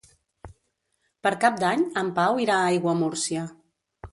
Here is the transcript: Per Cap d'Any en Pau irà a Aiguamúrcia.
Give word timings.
Per 1.27 1.33
Cap 1.45 1.61
d'Any 1.65 1.83
en 2.03 2.09
Pau 2.21 2.41
irà 2.47 2.57
a 2.63 2.73
Aiguamúrcia. 2.73 3.45